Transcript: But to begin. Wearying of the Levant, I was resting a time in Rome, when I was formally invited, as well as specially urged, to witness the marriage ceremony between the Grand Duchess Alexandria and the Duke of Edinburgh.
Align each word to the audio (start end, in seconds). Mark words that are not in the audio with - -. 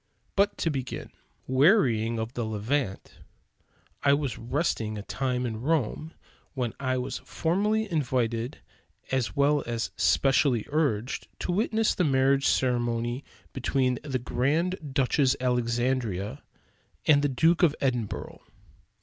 But 0.35 0.57
to 0.57 0.71
begin. 0.71 1.11
Wearying 1.45 2.17
of 2.17 2.33
the 2.33 2.43
Levant, 2.43 3.19
I 4.01 4.13
was 4.13 4.35
resting 4.39 4.97
a 4.97 5.03
time 5.03 5.45
in 5.45 5.61
Rome, 5.61 6.15
when 6.55 6.73
I 6.79 6.97
was 6.97 7.19
formally 7.19 7.87
invited, 7.91 8.57
as 9.11 9.35
well 9.35 9.61
as 9.67 9.91
specially 9.97 10.65
urged, 10.69 11.27
to 11.41 11.51
witness 11.51 11.93
the 11.93 12.03
marriage 12.03 12.47
ceremony 12.47 13.23
between 13.53 13.99
the 14.01 14.17
Grand 14.17 14.91
Duchess 14.91 15.35
Alexandria 15.39 16.41
and 17.05 17.21
the 17.21 17.29
Duke 17.29 17.61
of 17.61 17.75
Edinburgh. 17.79 18.41